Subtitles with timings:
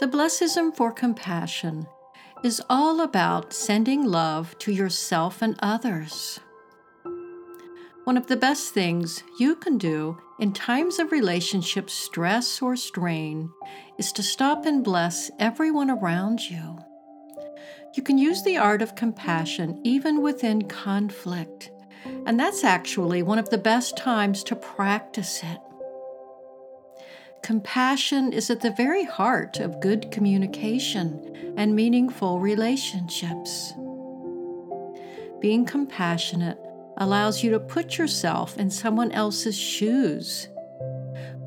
[0.00, 1.86] The blessism for compassion
[2.44, 6.38] is all about sending love to yourself and others.
[8.04, 13.50] One of the best things you can do in times of relationship stress or strain
[13.98, 16.78] is to stop and bless everyone around you.
[17.94, 21.70] You can use the art of compassion even within conflict,
[22.24, 25.58] and that's actually one of the best times to practice it.
[27.48, 33.72] Compassion is at the very heart of good communication and meaningful relationships.
[35.40, 36.58] Being compassionate
[36.98, 40.48] allows you to put yourself in someone else's shoes,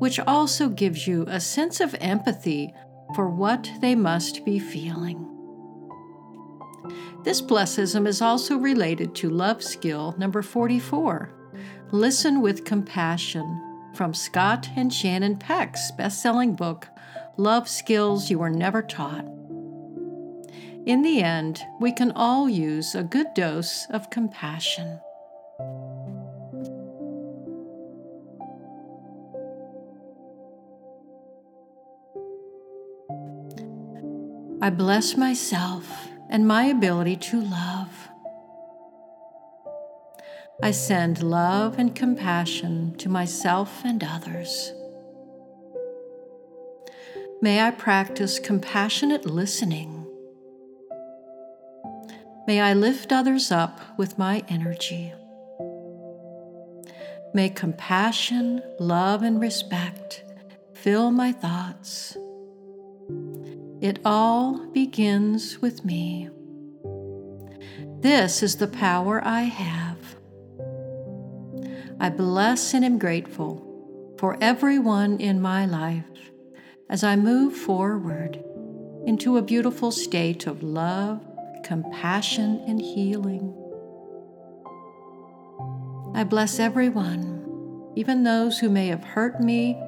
[0.00, 2.74] which also gives you a sense of empathy
[3.14, 5.24] for what they must be feeling.
[7.22, 11.32] This blessism is also related to love skill number 44
[11.92, 16.88] Listen with Compassion from Scott and Shannon Peck's best selling book,
[17.36, 19.26] Love Skills You Were Never Taught.
[20.84, 25.00] In the end, we can all use a good dose of compassion.
[34.60, 38.08] I bless myself and my ability to love.
[40.60, 44.72] I send love and compassion to myself and others.
[47.40, 50.06] May I practice compassionate listening.
[52.46, 55.12] May I lift others up with my energy.
[57.32, 60.24] May compassion, love, and respect
[60.82, 62.16] fill my thoughts.
[63.80, 66.28] It all begins with me.
[68.00, 70.01] This is the power I have.
[72.00, 76.30] I bless and am grateful for everyone in my life
[76.88, 78.42] as I move forward
[79.06, 81.20] into a beautiful state of love,
[81.64, 83.54] compassion, and healing.
[86.14, 89.80] I bless everyone, even those who may have hurt me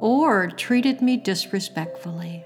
[0.00, 2.44] or treated me disrespectfully.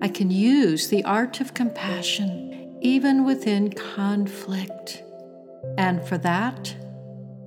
[0.00, 5.02] I can use the art of compassion even within conflict,
[5.78, 6.76] and for that,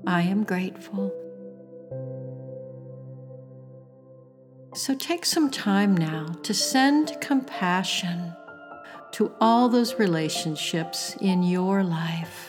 [0.08, 1.14] I am grateful.
[4.76, 8.34] So take some time now to send compassion
[9.14, 12.49] to all those relationships in your life.